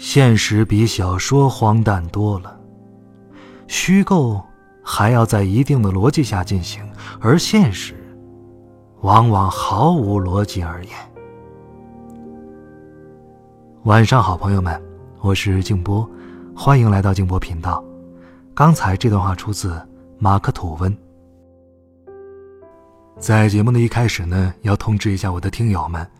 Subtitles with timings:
[0.00, 2.58] 现实比小说荒诞多了，
[3.68, 4.42] 虚构
[4.82, 6.82] 还要在一定的逻辑下进行，
[7.20, 7.94] 而现实
[9.02, 10.94] 往往毫无逻辑而言。
[13.84, 14.82] 晚上好，朋友们，
[15.20, 16.08] 我是静波，
[16.56, 17.84] 欢迎来到静波频道。
[18.54, 19.78] 刚才这段话出自
[20.18, 20.96] 马克吐温。
[23.18, 26.10] 在节目的一开始呢，要通知一下我的听友们，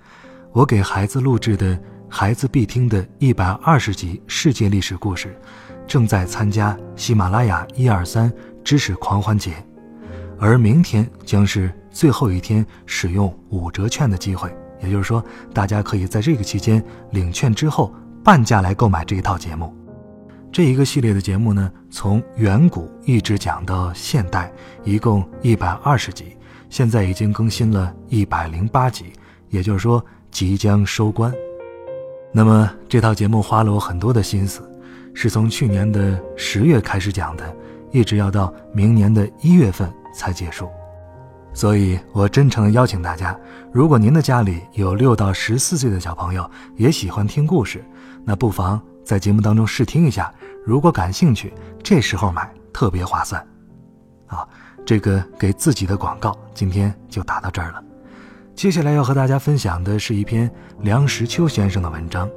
[0.52, 1.80] 我给孩子录制的。
[2.12, 5.41] 孩子必听的一百二十集世界历史故事，
[5.87, 8.30] 正在参加喜马拉雅一二三
[8.64, 9.52] 知识狂欢节，
[10.37, 14.52] 而明天将是最后一天使用五折券的机会。
[14.82, 19.73] 也就是说，大家可以在这个期间领券之后半价来购买这一套节目。
[20.51, 26.37] 这一个系列的节目呢，从远古一直讲到现代，一共一百二十集，
[26.68, 29.12] 现在已经更新了一百零八集，
[29.49, 31.32] 也就是说即将收官。
[32.32, 34.62] 那么这套节目花了我很多的心思，
[35.12, 37.56] 是从去年的十月开始讲的，
[37.90, 40.68] 一直要到明年的一月份才结束。
[41.52, 43.37] 所以我真诚的邀请大家，
[43.72, 47.84] 如果您的家里有六到十四岁的小朋友也喜欢听故事，
[48.24, 50.32] 那不妨在节目当中试听一下。
[50.65, 53.44] 如果感兴趣，这时候买特别划算。
[54.28, 54.46] 啊，
[54.87, 57.82] 这个给自己的广告今天就打到这儿了。
[58.54, 62.29] 接下来要和大家分享的是一篇梁实秋先生的文章，《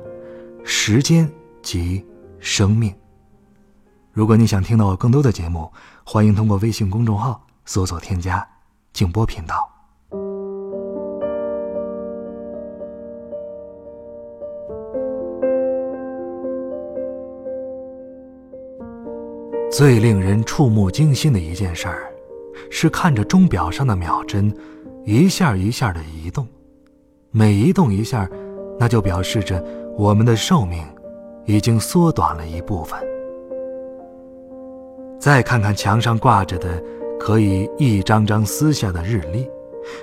[0.63, 1.29] 时间
[1.61, 2.05] 及
[2.39, 2.89] 生命》。
[4.13, 5.69] 如果你想听到更多的节目，
[6.05, 8.47] 欢迎通过微信公众号搜索添加
[8.93, 9.69] “静波频道”。
[19.69, 22.13] 最令人触目惊心的一件事儿，
[22.71, 24.55] 是看着钟表上的秒针。
[25.05, 26.47] 一下一下的移动，
[27.31, 28.29] 每移动一下，
[28.79, 29.63] 那就表示着
[29.97, 30.81] 我们的寿命
[31.45, 32.97] 已经缩短了一部分。
[35.19, 36.81] 再看看墙上挂着的
[37.19, 39.45] 可以一张张撕下的日历，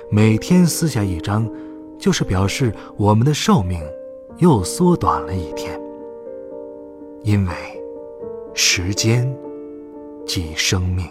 [0.09, 1.49] 每天撕下一张，
[1.97, 3.81] 就是表示我们的寿命
[4.37, 5.79] 又缩短了一天。
[7.23, 7.53] 因为
[8.53, 9.31] 时间
[10.25, 11.05] 即生命。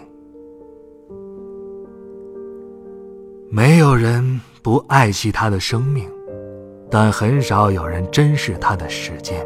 [3.53, 6.09] 没有人不爱惜他的生命，
[6.89, 9.45] 但很少有人珍视他的时间。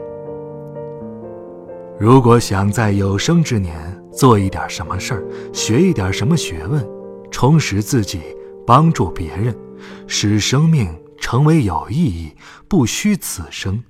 [1.98, 3.76] 如果想在有生之年
[4.14, 6.88] 做一点什么事儿，学一点什么学问，
[7.32, 8.22] 充实自己，
[8.64, 9.58] 帮助别人，
[10.06, 10.88] 使生命
[11.18, 12.32] 成为有意义、
[12.68, 13.84] 不虚此生，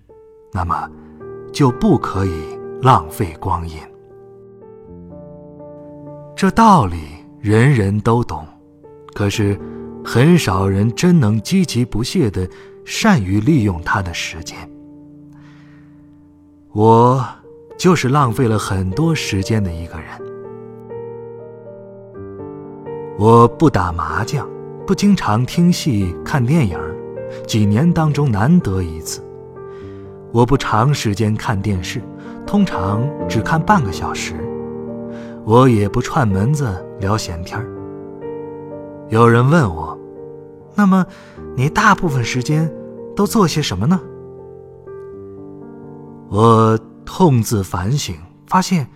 [0.53, 0.90] 那么
[1.52, 3.78] 就不可以浪费光阴。
[6.38, 7.02] 这道理
[7.42, 8.47] 人人都懂，
[9.14, 9.59] 可是。
[10.06, 12.48] 很少人真能积极不懈的
[12.86, 14.56] 善于利用他的时间。
[16.72, 17.26] 我
[17.76, 20.08] 就是浪费了很多时间的一个人。
[23.18, 24.48] 我不打麻将，
[24.86, 26.78] 不经常听戏看电影，
[27.48, 29.24] 几年当中难得一次。
[30.32, 32.00] 我不长时间看电视，
[32.46, 34.36] 通常只看半个小时。
[35.44, 37.66] 我也不串门子聊闲天儿。
[39.10, 39.95] 有人问我。
[40.75, 41.06] 那么，
[41.56, 42.69] 你大部分时间
[43.16, 44.00] 都做些什么呢？
[46.30, 48.16] 我痛自反省，
[48.47, 48.88] 发现，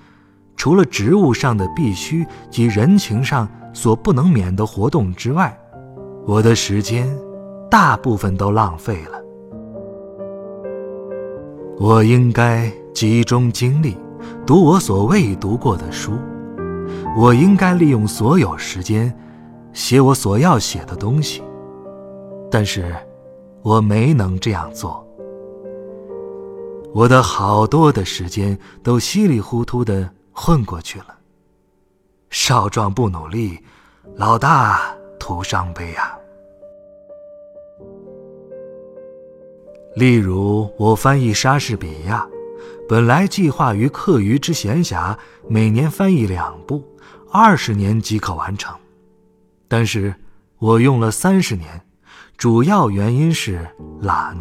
[0.58, 5.58] 除了职务上的必须及人情上所不能免的活动之外，
[6.26, 7.08] 我的时间
[7.72, 9.22] 大部分都浪费了。
[11.78, 13.96] 我应该集中精力
[14.46, 16.12] 读我所未读过的书，
[17.18, 19.18] 我应该利用所有时间
[19.72, 21.42] 写我所要写的东西。
[22.52, 22.96] 但是，
[23.62, 25.06] 我没能这样做。
[26.92, 31.16] 我的好多的时间都稀里糊涂的混过去了。
[32.32, 33.60] 少壮不努力，
[34.16, 36.18] 老大徒伤悲啊！
[39.96, 42.28] 例如，我翻译莎士比亚，
[42.88, 45.16] 本来计划于课余之闲暇，
[45.48, 46.84] 每年翻译两部，
[47.32, 48.76] 二十年即可完成。
[49.68, 50.16] 但是
[50.58, 51.80] 我用了三十年。
[52.40, 53.60] 主要原因是
[54.00, 54.34] 懒。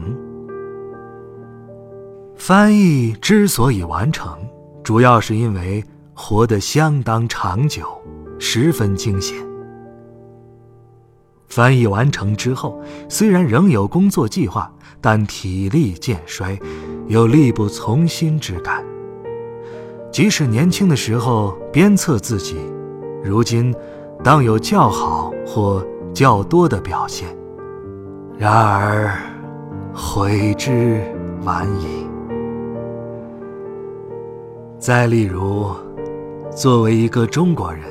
[2.36, 4.38] 翻译之所以完成，
[4.84, 5.82] 主要是因为
[6.14, 7.82] 活得相当长久，
[8.38, 9.36] 十分惊险。
[11.48, 16.56] 翻译完成之后，虽然仍有工作计划，但体力渐衰，
[17.08, 18.84] 有力不从心之感。
[20.12, 22.58] 即使年轻的时候鞭策自己，
[23.24, 23.74] 如今
[24.22, 25.84] 当有较好或
[26.14, 27.36] 较多的表现。
[28.38, 29.19] 然而，
[29.93, 31.02] 悔之
[31.43, 32.06] 晚矣。
[34.79, 35.75] 再例如，
[36.49, 37.85] 作为一个中国人，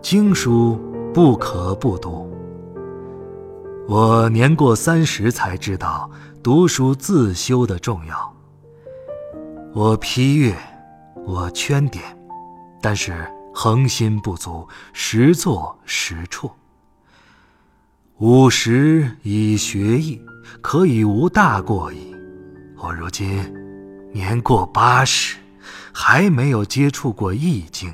[0.00, 0.76] 经书
[1.14, 2.28] 不可不读。
[3.86, 6.10] 我年过三十才知道
[6.42, 8.34] 读书自修的重要。
[9.72, 10.56] 我批阅，
[11.24, 12.02] 我圈点，
[12.80, 13.14] 但是
[13.54, 16.52] 恒心不足，实作实错。
[18.24, 20.22] 五十以学艺，
[20.60, 22.14] 可以无大过矣。
[22.78, 23.52] 我如今
[24.12, 25.36] 年过八十，
[25.92, 27.92] 还没有接触过易经，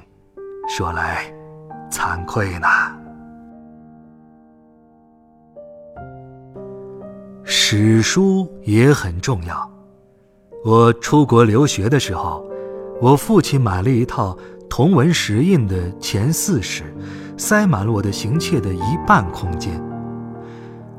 [0.68, 1.24] 说来
[1.90, 2.68] 惭愧呢。
[7.42, 9.70] 史书也很重要。
[10.62, 12.46] 我出国留学的时候，
[13.00, 14.36] 我父亲买了一套
[14.68, 16.82] 同文石印的前四史，
[17.38, 19.82] 塞满了我的行窃的一半空间。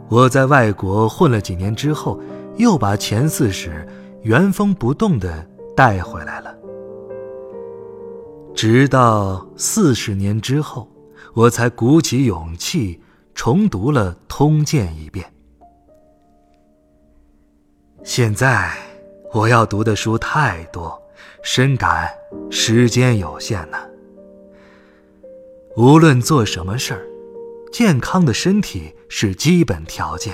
[0.10, 2.20] 我在外国混了几年之后，
[2.58, 3.88] 又把前四史
[4.24, 6.56] 原封不动的带回来了。
[8.56, 10.90] 直到四十年之后，
[11.36, 13.00] 我才鼓起勇气
[13.36, 15.32] 重读了《通鉴》一遍。
[18.04, 18.72] 现在
[19.32, 21.00] 我要读的书太多，
[21.44, 22.10] 深感
[22.50, 23.78] 时间有限呢。
[25.78, 27.06] 无论做什么事儿，
[27.72, 30.34] 健康的身体是基本条件。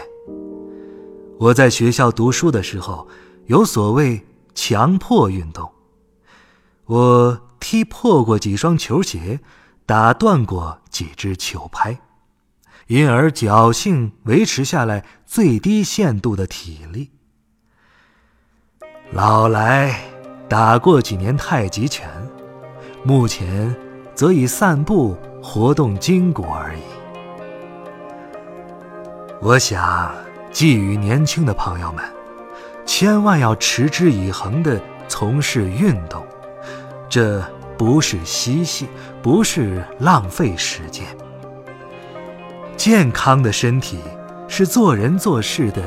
[1.38, 3.08] 我在学校读书的时候，
[3.48, 5.70] 有所谓强迫运动，
[6.86, 9.42] 我踢破过几双球鞋，
[9.86, 12.00] 打断过几只球拍，
[12.88, 17.12] 因而侥幸维持下来最低限度的体力。
[19.12, 20.00] 老来
[20.48, 22.10] 打过几年太极拳，
[23.04, 23.76] 目前
[24.16, 26.82] 则以散步活动筋骨而已。
[29.46, 30.12] 我想
[30.52, 32.04] 寄予年轻的朋友们，
[32.84, 36.26] 千万要持之以恒地从事运动，
[37.08, 37.44] 这
[37.78, 38.88] 不是嬉戏，
[39.22, 41.06] 不是浪费时间。
[42.76, 44.00] 健康的身体
[44.48, 45.84] 是做人做事的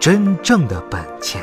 [0.00, 1.42] 真正的本钱。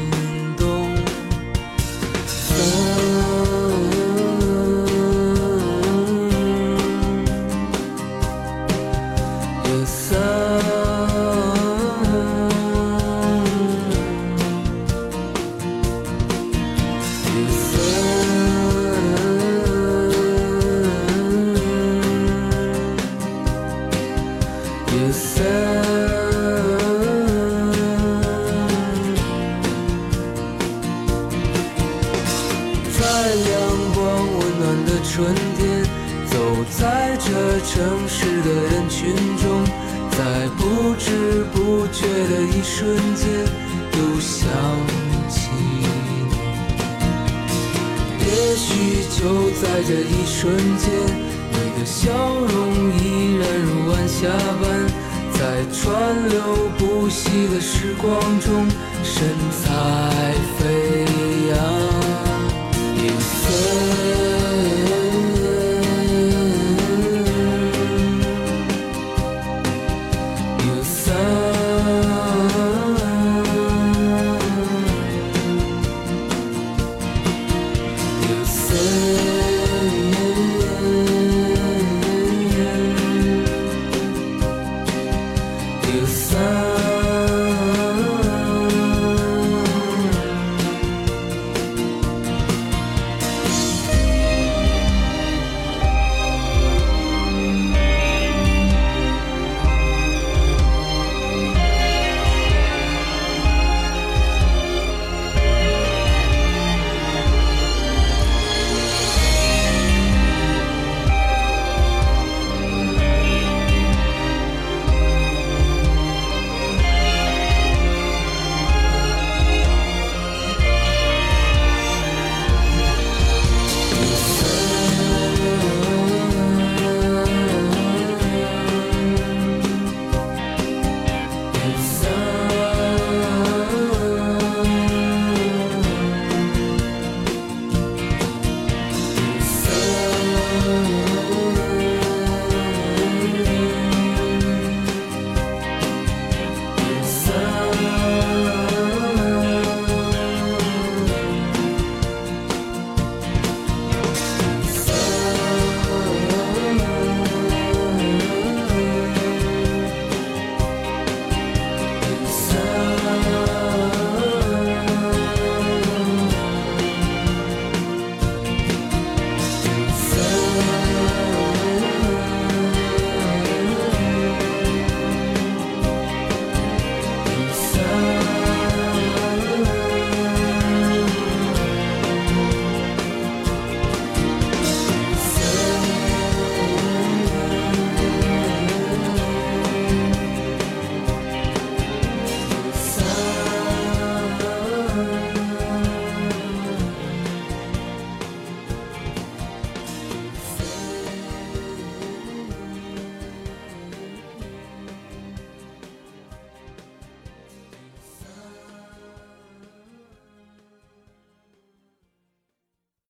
[35.13, 35.83] 春天，
[36.25, 36.37] 走
[36.69, 39.61] 在这城市的人群中，
[40.09, 43.27] 在不知不觉的一瞬间，
[43.91, 44.47] 又想
[45.27, 46.31] 起你。
[48.19, 50.89] 也许就在这一瞬间，
[51.51, 52.49] 你的笑容
[52.97, 54.29] 依然如晚霞
[54.61, 54.63] 般，
[55.33, 55.39] 在
[55.73, 56.39] 川流
[56.77, 58.65] 不息的时光中，
[59.03, 59.27] 神
[59.61, 61.05] 采飞
[61.49, 61.59] 扬，